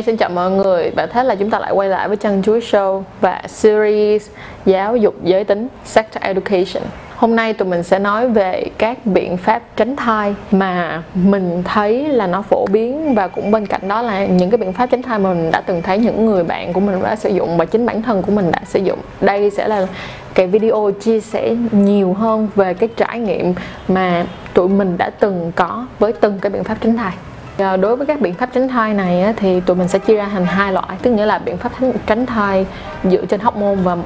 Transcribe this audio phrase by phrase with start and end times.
[0.00, 2.42] Hi, xin chào mọi người Và thế là chúng ta lại quay lại với Chân
[2.42, 4.28] Chuối Show Và series
[4.66, 6.82] giáo dục giới tính Sex Education
[7.16, 12.08] Hôm nay tụi mình sẽ nói về các biện pháp tránh thai mà mình thấy
[12.08, 15.02] là nó phổ biến và cũng bên cạnh đó là những cái biện pháp tránh
[15.02, 17.64] thai mà mình đã từng thấy những người bạn của mình đã sử dụng và
[17.64, 18.98] chính bản thân của mình đã sử dụng.
[19.20, 19.86] Đây sẽ là
[20.34, 23.54] cái video chia sẻ nhiều hơn về cái trải nghiệm
[23.88, 27.12] mà tụi mình đã từng có với từng cái biện pháp tránh thai.
[27.60, 30.28] Ờ, đối với các biện pháp tránh thai này thì tụi mình sẽ chia ra
[30.32, 31.72] thành hai loại, tức nghĩa là biện pháp
[32.06, 32.66] tránh thai
[33.04, 33.96] dựa trên hormone và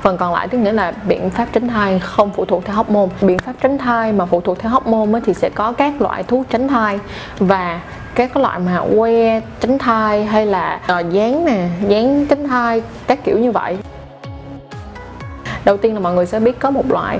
[0.00, 3.08] phần còn lại tức nghĩa là biện pháp tránh thai không phụ thuộc theo hormone.
[3.20, 6.46] Biện pháp tránh thai mà phụ thuộc theo hormone thì sẽ có các loại thuốc
[6.50, 6.98] tránh thai
[7.38, 7.80] và
[8.14, 13.24] các loại mà que tránh thai hay là ờ, dán nè, dán tránh thai, các
[13.24, 13.76] kiểu như vậy.
[15.64, 17.18] Đầu tiên là mọi người sẽ biết có một loại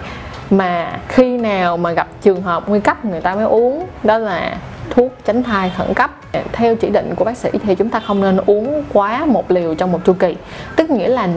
[0.50, 4.56] mà khi nào mà gặp trường hợp nguy cấp người ta mới uống, đó là
[4.90, 6.10] thuốc tránh thai khẩn cấp.
[6.52, 9.74] Theo chỉ định của bác sĩ thì chúng ta không nên uống quá một liều
[9.74, 10.36] trong một chu kỳ.
[10.76, 11.28] Tức nghĩa là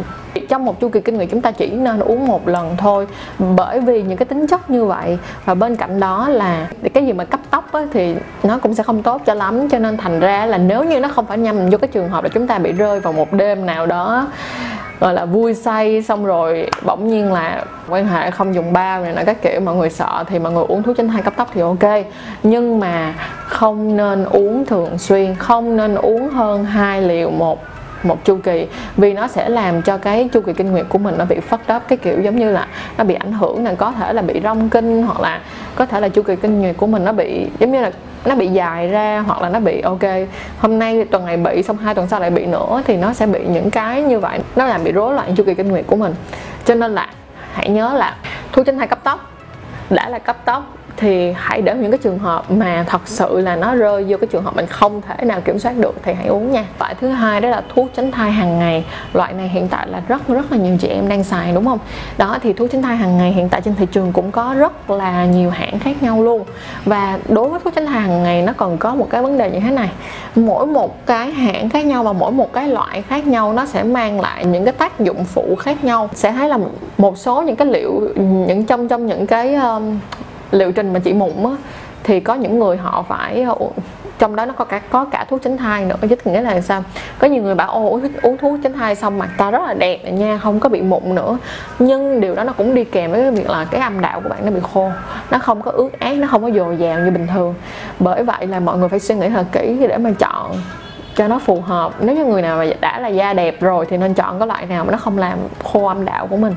[0.50, 3.08] trong một chu kỳ kinh nguyệt chúng ta chỉ nên uống một lần thôi.
[3.56, 7.14] Bởi vì những cái tính chất như vậy và bên cạnh đó là cái gì
[7.14, 9.70] mà cấp tốc á, thì nó cũng sẽ không tốt cho lắm.
[9.70, 12.24] Cho nên thành ra là nếu như nó không phải nhằm vô cái trường hợp
[12.24, 14.28] là chúng ta bị rơi vào một đêm nào đó
[15.00, 19.14] gọi là vui say, xong rồi bỗng nhiên là quan hệ không dùng bao này
[19.14, 21.50] là các kiểu, mọi người sợ thì mọi người uống thuốc tránh thai cấp tốc
[21.54, 22.06] thì ok.
[22.44, 23.14] Nhưng mà
[23.46, 27.60] không nên uống thường xuyên, không nên uống hơn hai liều một
[28.04, 28.68] một chu kỳ.
[28.98, 31.60] Vì nó sẽ làm cho cái chu kỳ kinh nguyệt của mình nó bị phất
[31.68, 32.68] đắp cái kiểu giống như là
[32.98, 35.42] nó bị ảnh hưởng là có thể là bị rong kinh hoặc là
[35.76, 37.92] có thể là chu kỳ kinh nguyệt của mình nó bị giống như là
[38.26, 40.00] nó bị dài ra hoặc là nó bị, ok,
[40.60, 43.26] hôm nay tuần này bị xong hai tuần sau lại bị nữa thì nó sẽ
[43.26, 45.96] bị những cái như vậy, nó làm bị rối loạn chu kỳ kinh nguyệt của
[45.96, 46.16] mình.
[46.66, 47.10] Cho nên là
[47.54, 48.16] hãy nhớ là
[48.52, 49.32] thu chân hay cấp tốc,
[49.90, 53.56] đã là cấp tốc thì hãy để những cái trường hợp mà thật sự là
[53.56, 56.28] nó rơi vô cái trường hợp mình không thể nào kiểm soát được thì hãy
[56.28, 56.66] uống nha.
[56.80, 58.86] Loại thứ hai đó là thuốc tránh thai hàng ngày.
[59.14, 61.80] Loại này hiện tại là rất rất là nhiều chị em đang xài đúng không?
[62.18, 64.90] Đó thì thuốc tránh thai hàng ngày hiện tại trên thị trường cũng có rất
[64.90, 66.44] là nhiều hãng khác nhau luôn.
[66.86, 69.52] Và đối với thuốc tránh thai hàng ngày nó còn có một cái vấn đề
[69.52, 69.90] như thế này.
[70.36, 73.84] Mỗi một cái hãng khác nhau và mỗi một cái loại khác nhau nó sẽ
[73.84, 76.10] mang lại những cái tác dụng phụ khác nhau.
[76.14, 76.58] Sẽ thấy là
[76.98, 80.00] một số những cái liệu những trong trong những cái um,
[80.52, 81.52] liệu trình mà chị mụn á
[82.04, 83.46] thì có những người họ phải
[84.20, 86.84] trong đó nó có cả có cả thuốc tránh thai nữa chứ nghĩa là sao?
[87.20, 89.74] Có nhiều người bảo ô uống, uống thuốc tránh thai xong mặt ta rất là
[89.74, 91.38] đẹp nha không có bị mụn nữa.
[91.80, 94.30] Nhưng điều đó nó cũng đi kèm với cái việc là cái âm đạo của
[94.30, 94.90] bạn nó bị khô
[95.32, 97.56] nó không có ướt át nó không có dồi dào như bình thường.
[98.00, 100.52] Bởi vậy là mọi người phải suy nghĩ thật kỹ để mà chọn
[101.16, 101.92] cho nó phù hợp.
[102.00, 104.66] Nếu như người nào mà đã là da đẹp rồi thì nên chọn cái loại
[104.66, 106.56] nào mà nó không làm khô âm đạo của mình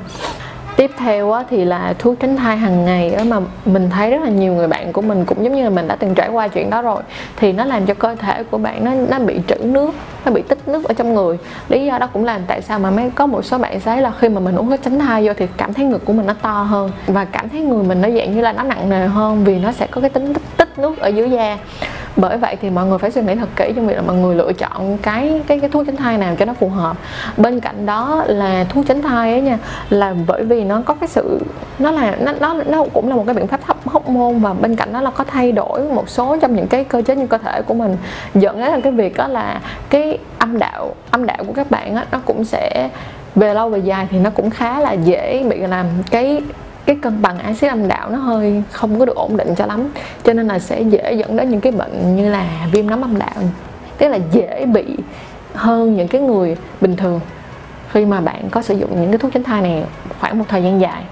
[0.80, 4.22] tiếp theo á, thì là thuốc tránh thai hàng ngày á, mà mình thấy rất
[4.22, 6.48] là nhiều người bạn của mình cũng giống như là mình đã từng trải qua
[6.48, 7.02] chuyện đó rồi
[7.36, 10.42] thì nó làm cho cơ thể của bạn nó nó bị trữ nước nó bị
[10.42, 11.38] tích nước ở trong người.
[11.68, 14.12] Lý do đó cũng làm tại sao mà mới có một số bạn thấy là
[14.18, 16.34] khi mà mình uống thuốc tránh thai vô thì cảm thấy ngực của mình nó
[16.42, 19.44] to hơn và cảm thấy người mình nó dạng như là nó nặng nề hơn
[19.44, 21.58] vì nó sẽ có cái tính tích, tích nước ở dưới da
[22.16, 24.36] bởi vậy thì mọi người phải suy nghĩ thật kỹ trong việc là mọi người
[24.36, 26.96] lựa chọn cái cái cái thuốc tránh thai nào cho nó phù hợp.
[27.36, 29.58] Bên cạnh đó là thuốc tránh thai ấy nha,
[29.90, 31.40] là bởi vì nó có cái sự,
[31.78, 34.52] nó là, nó nó nó cũng là một cái biện pháp hấp, hóc môn và
[34.52, 37.26] bên cạnh đó là có thay đổi một số trong những cái cơ chế như
[37.26, 37.96] cơ thể của mình.
[38.34, 39.60] Dẫn đến là cái việc đó là
[39.90, 42.88] cái âm đạo âm đạo của các bạn á, nó cũng sẽ
[43.34, 46.42] về lâu về dài thì nó cũng khá là dễ bị làm cái
[46.90, 49.88] cái cân bằng axit âm đạo nó hơi không có được ổn định cho lắm.
[50.24, 53.18] Cho nên là sẽ dễ dẫn đến những cái bệnh như là viêm nấm âm
[53.18, 53.34] đạo,
[53.98, 54.84] tức là dễ bị
[55.54, 57.20] hơn những cái người bình thường
[57.92, 59.84] khi mà bạn có sử dụng những cái thuốc tránh thai này
[60.20, 61.02] khoảng một thời gian dài.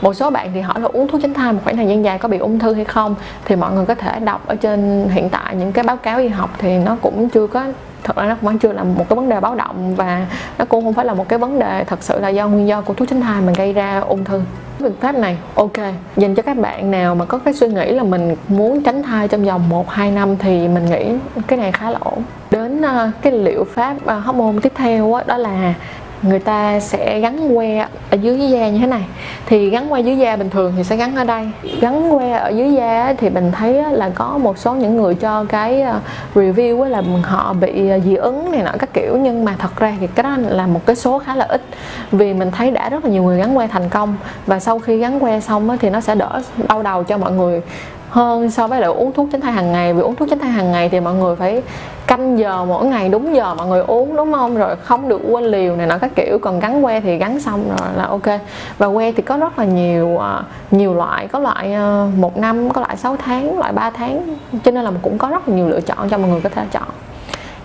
[0.00, 2.18] Một số bạn thì hỏi là uống thuốc tránh thai một khoảng thời gian dài
[2.18, 3.14] có bị ung thư hay không?
[3.44, 6.28] Thì mọi người có thể đọc ở trên hiện tại những cái báo cáo y
[6.28, 7.64] học thì nó cũng chưa có,
[8.04, 10.26] thật ra nó vẫn chưa là một cái vấn đề báo động và
[10.58, 12.80] nó cũng không phải là một cái vấn đề thật sự là do nguyên do
[12.80, 14.42] của thuốc tránh thai mà gây ra ung thư.
[14.78, 15.76] Biện pháp này, ok,
[16.16, 19.28] dành cho các bạn nào mà có cái suy nghĩ là mình muốn tránh thai
[19.28, 21.12] trong vòng 1 2 năm thì mình nghĩ
[21.46, 22.22] cái này khá là ổn.
[22.50, 25.74] Đến ờ, cái liệu pháp ờ, hormone tiếp theo đó là
[26.22, 29.02] người ta sẽ gắn que ở dưới da như thế này.
[29.46, 31.50] Thì gắn que dưới da bình thường thì sẽ gắn ở đây.
[31.80, 35.44] Gắn que ở dưới da thì mình thấy là có một số những người cho
[35.48, 36.00] cái ờ,
[36.34, 39.16] review là họ bị ờ, dị ứng này nọ các kiểu.
[39.16, 41.62] Nhưng mà thật ra thì cái đó là một cái số khá là ít.
[42.12, 44.16] Vì mình thấy đã rất là nhiều người gắn que thành công.
[44.46, 47.62] Và sau khi gắn que xong thì nó sẽ đỡ đau đầu cho mọi người
[48.10, 49.92] hơn so với lại uống thuốc tránh thai hàng ngày.
[49.92, 51.62] Vì uống thuốc tránh thai hàng ngày thì mọi người phải
[52.06, 54.56] canh giờ mỗi ngày, đúng giờ mọi người uống, đúng không?
[54.56, 56.38] Rồi không được quên liều này nọ các kiểu.
[56.38, 58.40] Còn gắn que thì gắn xong rồi là ok.
[58.78, 61.28] Và que thì có rất là nhiều à, nhiều loại.
[61.28, 64.36] Có loại à, một năm, có loại 6 tháng, loại 3 tháng.
[64.64, 66.62] Cho nên là cũng có rất là nhiều lựa chọn cho mọi người có thể
[66.72, 66.88] chọn.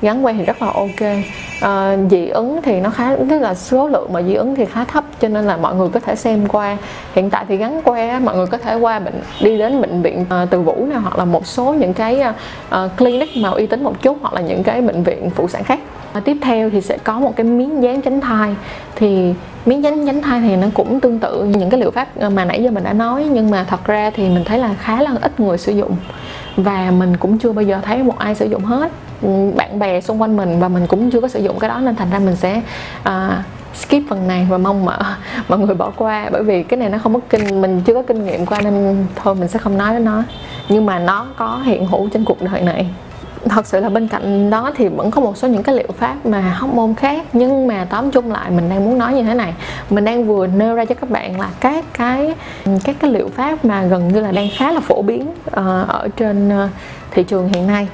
[0.01, 1.23] Gắn que thì rất là ok
[1.61, 4.85] à, dị ứng thì nó khá tức là số lượng mà dị ứng thì khá
[4.85, 6.77] thấp cho nên là mọi người có thể xem qua.
[7.13, 10.25] Hiện tại thì gắn que mọi người có thể qua bệnh đi đến bệnh viện
[10.43, 12.23] uh, từ vũ nào hoặc là một số những cái
[12.75, 15.63] uh, clinic mà uy tín một chút hoặc là những cái bệnh viện phụ sản
[15.63, 15.79] khác.
[16.13, 18.55] Và tiếp theo thì sẽ có một cái miếng dán tránh thai.
[18.95, 19.33] Thì
[19.65, 22.45] miếng dán tránh thai thì nó cũng tương tự như những cái liệu pháp mà
[22.45, 25.11] nãy giờ mình đã nói nhưng mà thật ra thì mình thấy là khá là
[25.21, 25.95] ít người sử dụng.
[26.57, 28.91] Và mình cũng chưa bao giờ thấy một ai sử dụng hết
[29.55, 31.95] bạn bè xung quanh mình và mình cũng chưa có sử dụng cái đó nên
[31.95, 32.61] thành ra mình sẽ
[33.01, 33.33] uh,
[33.75, 34.97] skip phần này và mong mà
[35.47, 36.29] mọi người bỏ qua.
[36.31, 39.05] Bởi vì cái này nó không có kinh mình chưa có kinh nghiệm qua nên
[39.15, 40.23] thôi mình sẽ không nói đến nó.
[40.69, 42.87] Nhưng mà nó có hiện hữu trên cuộc đời này.
[43.49, 46.25] Thật sự là bên cạnh đó thì vẫn có một số những cái liệu pháp
[46.25, 49.33] mà hóc môn khác nhưng mà tóm chung lại mình đang muốn nói như thế
[49.33, 49.53] này.
[49.89, 52.33] Mình đang vừa nêu ra cho các bạn là các cái
[52.83, 55.53] các cái liệu pháp mà gần như là đang khá là phổ biến uh,
[55.87, 56.69] ở trên uh,
[57.11, 57.87] thị trường hiện nay.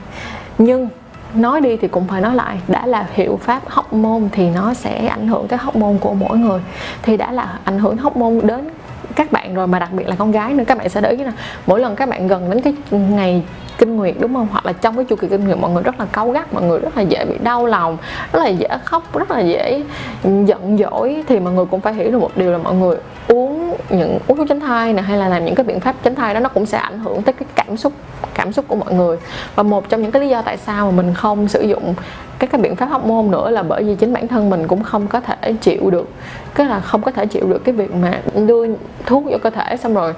[0.58, 0.90] Nhưng
[1.36, 4.74] nói đi thì cũng phải nói lại, đã là hiệu pháp hóc môn thì nó
[4.74, 6.62] sẽ ảnh hưởng tới hóc môn của mỗi người.
[7.02, 8.70] Thì đã là ảnh hưởng hóc môn đến
[9.16, 11.24] các bạn rồi, mà đặc biệt là con gái nữa, các bạn sẽ để ý
[11.24, 11.32] là
[11.68, 13.44] mỗi lần các bạn gần đến cái ngày
[13.78, 14.48] kinh nguyệt, đúng không?
[14.52, 16.64] Hoặc là trong cái chu kỳ kinh nguyệt, mọi người rất là cáu gắt, mọi
[16.64, 17.98] người rất là dễ bị đau lòng,
[18.34, 19.84] rất là dễ khóc, rất là dễ
[20.24, 22.98] giận dỗi, thì mọi người cũng phải hiểu được một điều là mọi người
[23.28, 26.16] uống những, uống thuốc tránh thai này hay là làm những cái biện pháp tránh
[26.16, 27.94] thai đó, nó cũng sẽ ảnh hưởng tới cái cảm xúc
[28.34, 29.18] cảm xúc của mọi người.
[29.56, 31.96] Và một trong những cái lý do tại sao mà mình không sử dụng
[32.42, 34.84] các cái biện pháp hóc môn nữa là bởi vì chính bản thân mình cũng
[34.84, 36.10] không có thể chịu được,
[36.56, 38.66] cái là không có thể chịu được cái việc mà đưa
[39.06, 39.78] thuốc vô cơ thể.
[39.78, 40.14] Xong rồi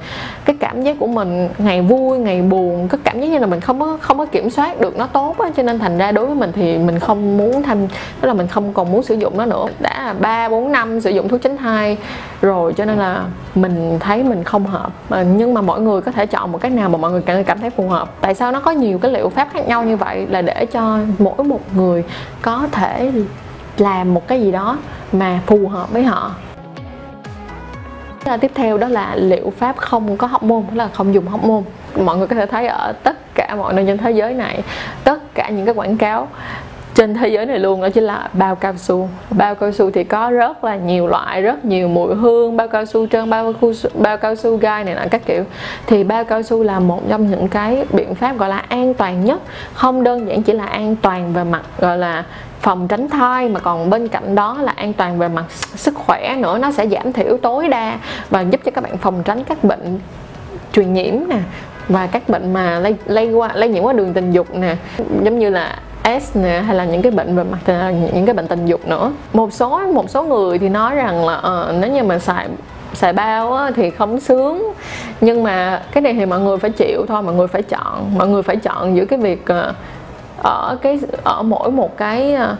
[0.45, 3.59] cái cảm giác của mình ngày vui, ngày buồn, cái cảm giác như là mình
[3.59, 6.25] không có không có kiểm soát được nó tốt á, cho nên thành ra đối
[6.25, 7.77] với mình thì mình không muốn tham,
[8.21, 9.65] tức là mình không còn muốn sử dụng nó nữa.
[9.79, 11.97] Đã ba, bốn năm sử dụng thuốc tránh thai
[12.43, 13.25] rồi, cho nên là
[13.55, 14.91] mình thấy mình không hợp.
[15.09, 17.59] Nhưng mà mọi người có thể chọn một cách nào mà mọi người cảm cảm
[17.59, 18.09] thấy phù hợp.
[18.21, 20.27] Tại sao nó có nhiều cái liệu pháp khác nhau như vậy?
[20.29, 22.03] Là để cho mỗi một người
[22.41, 23.11] có thể
[23.77, 24.77] làm một cái gì đó
[25.11, 26.31] mà phù hợp với họ.
[28.41, 31.43] Tiếp theo đó là liệu pháp không có hóc môn tức là không dùng hóc
[31.43, 31.63] môn
[31.95, 34.63] mọi người có thể thấy ở tất cả mọi nơi trên thế giới này,
[35.03, 36.27] tất cả những cái quảng cáo
[36.95, 39.09] trên thế giới này luôn đó chính là bao cao su.
[39.29, 42.85] Bao cao su thì có rất là nhiều loại rất nhiều mùi hương bao cao
[42.85, 45.43] su trơn bao cao su, bao cao su gai này nọ các kiểu.
[45.87, 49.25] Thì bao cao su là một trong những cái biện pháp gọi là an toàn
[49.25, 49.41] nhất.
[49.73, 52.23] Không đơn giản chỉ là an toàn về mặt gọi là
[52.59, 55.45] phòng tránh thai mà còn bên cạnh đó là an toàn về mặt
[55.75, 56.57] sức khỏe nữa.
[56.57, 57.97] Nó sẽ giảm thiểu tối đa
[58.29, 59.99] và giúp cho các bạn phòng tránh các bệnh
[60.73, 61.37] truyền nhiễm nè
[61.87, 64.75] và các bệnh mà lây lây qua lây nhiễm qua đường tình dục nè.
[65.23, 68.35] Giống như là S nè hay là những cái bệnh về mặt à, những cái
[68.35, 69.11] bệnh tình dục nữa.
[69.33, 72.47] Một số một số người thì nói rằng là uh, nếu như mà xài
[72.93, 74.73] xài bao á, thì không sướng.
[75.21, 78.27] Nhưng mà cái này thì mọi người phải chịu thôi mọi người phải chọn mọi
[78.27, 79.75] người phải chọn giữa cái việc uh,
[80.43, 82.55] ở cái ở mỗi một cái ờ,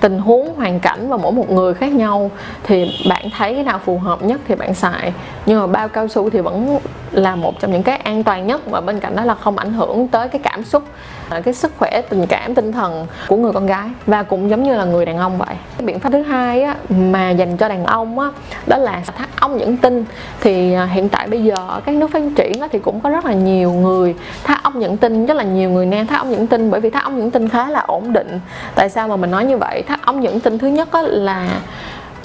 [0.00, 2.30] tình huống hoàn cảnh và mỗi một người khác nhau
[2.62, 5.12] thì bạn thấy cái nào phù hợp nhất thì bạn xài.
[5.46, 6.78] Nhưng mà bao cao su thì vẫn
[7.12, 9.72] là một trong những cái an toàn nhất và bên cạnh đó là không ảnh
[9.72, 10.82] hưởng tới cái cảm xúc
[11.28, 14.62] ờ, cái sức khỏe tình cảm tinh thần của người con gái và cũng giống
[14.62, 15.54] như là người đàn ông vậy.
[15.78, 18.28] Cái biện pháp thứ hai á, mà dành cho đàn ông á,
[18.66, 20.04] đó là thắt ống dẫn tinh.
[20.40, 23.10] Thì ờ, hiện tại bây giờ ở các nước phát triển á, thì cũng có
[23.10, 24.14] rất là nhiều người
[24.44, 26.90] thắt ống dẫn tinh rất là nhiều người nam thắt ống dẫn tinh bởi vì
[26.90, 28.40] thắt ống dẫn tinh khá là ổn định.
[28.74, 29.82] Tại sao mà mình nói như vậy?
[29.82, 31.46] Thắt ống dẫn tinh thứ nhất á, là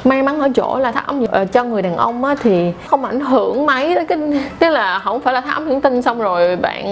[0.04, 3.06] may mắn ở chỗ là thắt ống ờ, cho người đàn ông á, thì không
[3.06, 4.18] ảnh hưởng mấy tới cái
[4.60, 6.86] tức là không phải là thắt ống dẫn tinh xong rồi bạn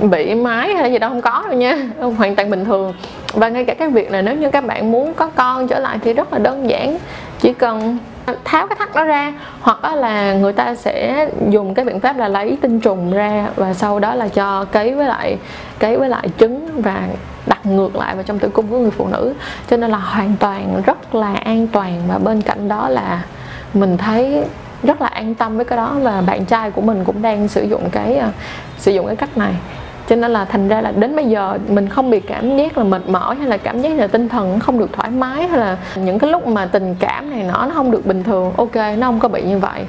[0.00, 1.76] bị mái hay gì đâu không có đâu nha
[2.18, 2.94] hoàn toàn bình thường.
[3.34, 5.98] Và ngay cả cái việc là nếu như các bạn muốn có con trở lại
[6.02, 6.98] thì rất là đơn giản
[7.40, 7.98] chỉ cần
[8.44, 12.28] tháo cái thắt đó ra, hoặc là người ta sẽ dùng cái biện pháp là
[12.28, 15.38] lấy tinh trùng ra và sau đó là cho cấy với lại,
[15.78, 17.08] cấy với lại trứng và
[17.46, 19.34] đặt ngược lại vào trong tử cung của người phụ nữ.
[19.70, 23.22] Cho nên là hoàn toàn rất là an toàn và bên cạnh đó là
[23.74, 24.44] mình thấy
[24.82, 27.62] rất là an tâm với cái đó và bạn trai của mình cũng đang sử
[27.62, 28.30] dụng cái ờ,
[28.78, 29.52] sử dụng cái cách này
[30.08, 32.84] cho nên là thành ra là đến bây giờ mình không bị cảm giác là
[32.84, 35.76] mệt mỏi hay là cảm giác là tinh thần không được thoải mái hay là
[35.96, 39.06] những cái lúc mà tình cảm này nó nó không được bình thường, ok, nó
[39.06, 39.84] không có bị như vậy.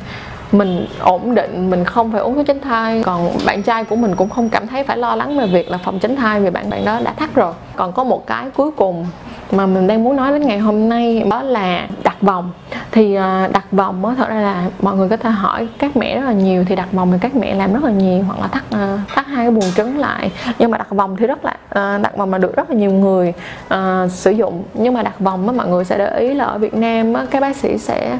[0.51, 3.03] Mình ổn định, mình không phải uống thuốc tránh thai.
[3.03, 5.77] Còn bạn trai của mình cũng không cảm thấy phải lo lắng về việc là
[5.77, 7.53] phòng tránh thai vì bạn bạn đó đã thắt rồi.
[7.75, 9.05] Còn có một cái cuối cùng
[9.51, 11.87] mà mình đang muốn nói đến ngày hôm nay, đó là
[12.23, 12.51] vòng.
[12.91, 16.15] Thì à, đặt vòng á thật ra là mọi người có thể hỏi các mẹ
[16.19, 18.47] rất là nhiều thì đặt vòng thì các mẹ làm rất là nhiều hoặc là
[18.47, 20.31] thắt à, thắt hai cái buồng trứng lại.
[20.59, 22.91] Nhưng mà đặt vòng thì rất là à, đặt vòng là được rất là nhiều
[22.91, 23.33] người
[23.73, 24.63] uh, sử dụng.
[24.73, 27.25] Nhưng mà đặt vòng á mọi người sẽ để ý là ở Việt Nam á
[27.31, 28.19] các bác sĩ sẽ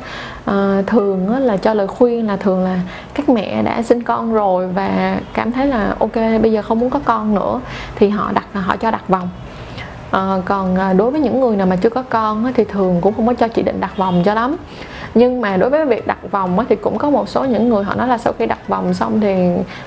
[0.50, 2.79] uh, thường á, là cho lời khuyên là thường là
[3.13, 6.89] các mẹ đã sinh con rồi và cảm thấy là ok bây giờ không muốn
[6.89, 7.62] có con nữa
[7.95, 9.29] thì họ đặt họ cho đặt vòng.
[10.13, 13.13] Ờ, à, còn đối với những người nào mà chưa có con thì thường cũng
[13.13, 14.55] không có cho chị định đặt vòng cho lắm.
[15.15, 17.96] Nhưng mà đối với việc đặt vòng thì cũng có một số những người họ
[17.96, 19.36] nói là sau khi đặt vòng xong thì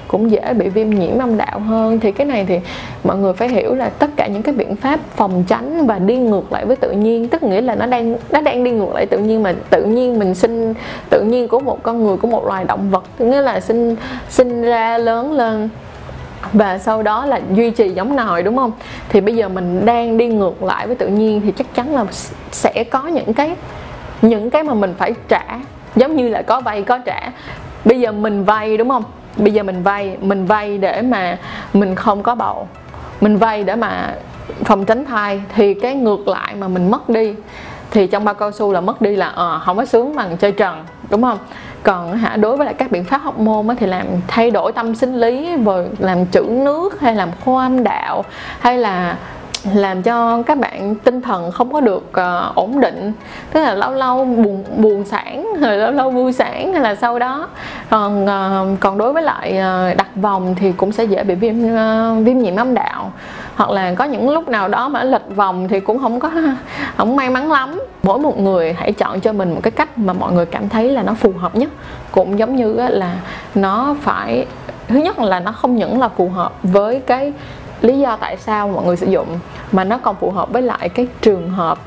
[0.08, 2.00] cũng dễ bị viêm nhiễm âm đạo hơn.
[2.00, 2.60] Thì cái này thì
[3.04, 6.16] mọi người phải hiểu là tất cả những cái biện pháp phòng tránh và đi
[6.16, 9.06] ngược lại với tự nhiên tức nghĩa là nó đang nó đang đi ngược lại
[9.06, 10.74] tự nhiên mà tự nhiên mình sinh
[11.10, 13.04] tự nhiên của một con người của một loài động vật.
[13.18, 13.96] Nghĩa là sinh
[14.28, 15.68] sinh ra lớn lên
[16.52, 18.72] và sau đó là duy trì giống nòi đúng không?
[19.08, 22.04] Thì bây giờ mình đang đi ngược lại với tự nhiên thì chắc chắn là
[22.50, 23.56] sẽ có những cái
[24.22, 25.44] những cái mà mình phải trả.
[25.96, 27.20] Giống như là có vay có trả.
[27.84, 29.04] Bây giờ mình vay đúng không?
[29.36, 31.38] Bây giờ mình vay mình vay để mà
[31.72, 32.68] mình không có bầu.
[33.20, 34.14] Mình vay để mà
[34.64, 35.42] phòng tránh thai.
[35.54, 37.34] Thì cái ngược lại mà mình mất đi
[37.90, 40.52] thì trong bao cao su là mất đi là à, không có sướng bằng chơi
[40.52, 41.38] trần đúng không?
[41.82, 44.94] Còn hả, đối với lại các biện pháp hóc môn thì làm thay đổi tâm
[44.94, 48.24] sinh lý, rồi làm trữ nước, hay làm khô âm đạo,
[48.60, 49.16] hay là
[49.74, 53.12] làm cho các bạn tinh thần không có được uh, ổn định.
[53.52, 57.18] Tức là lâu lâu buồn buồn sản rồi lâu lâu vui sản hay là sau
[57.18, 57.48] đó.
[57.90, 61.54] Còn uh, còn đối với lại uh, đặt vòng thì cũng sẽ dễ bị viêm
[61.54, 63.12] uh, viêm nhiễm âm đạo.
[63.56, 66.30] Hoặc là có những lúc nào đó mà lệch vòng thì cũng không có
[66.96, 67.82] không may mắn lắm.
[68.02, 70.90] Mỗi một người hãy chọn cho mình một cái cách mà mọi người cảm thấy
[70.90, 71.70] là nó phù hợp nhất.
[72.10, 73.16] Cũng giống như là
[73.54, 74.46] nó phải
[74.88, 77.32] thứ nhất là nó không những là phù hợp với cái
[77.82, 79.26] lý do tại sao mọi người sử dụng
[79.72, 81.78] mà nó còn phù hợp với lại cái trường hợp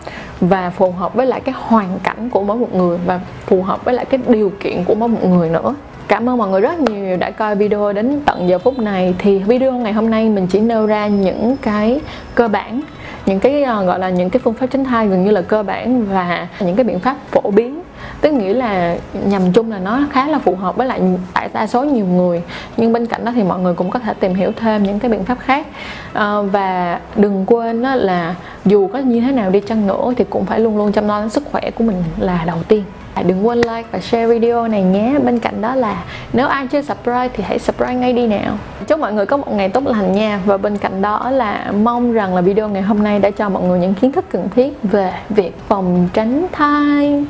[0.41, 3.86] và phù hợp với lại cái hoàn cảnh của mỗi một người và phù hợp
[3.86, 5.75] với lại cái điều kiện của mỗi một người nữa.
[6.08, 9.15] Cảm ơn mọi người rất nhiều đã coi video đến tận giờ phút này.
[9.17, 12.00] Thì video ngày hôm nay mình chỉ nêu ra những cái
[12.36, 12.81] cơ bản,
[13.25, 15.63] Những cái ờ, gọi là những cái phương pháp tránh thai gần như là cơ
[15.63, 17.81] bản Và những cái biện pháp phổ biến
[18.21, 21.01] tức nghĩa là nhằm chung là nó khá là phù hợp với lại
[21.33, 22.41] tại đa số nhiều người.
[22.77, 25.11] Nhưng bên cạnh đó thì mọi người cũng có thể tìm hiểu thêm những cái
[25.11, 25.67] biện pháp khác.
[26.13, 30.25] À, và đừng quên đó là dù có như thế nào đi chăng nữa thì
[30.29, 32.83] cũng phải luôn luôn chăm lo đến sức khỏe của mình là đầu tiên.
[33.25, 35.15] Đừng quên like và share video này nhé.
[35.25, 36.03] Bên cạnh đó là
[36.33, 38.57] nếu ai chưa subscribe thì hãy subscribe ngay đi nào.
[38.87, 40.39] Chúc mọi người có một ngày tốt lành nha.
[40.45, 43.63] Và bên cạnh đó là mong rằng là video ngày hôm nay đã cho mọi
[43.63, 47.25] người những kiến thức cần thiết về việc phòng tránh thai.